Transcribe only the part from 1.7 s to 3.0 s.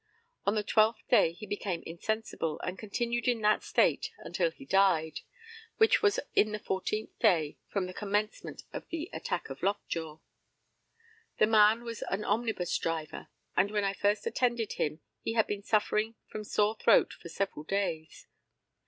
insensible, and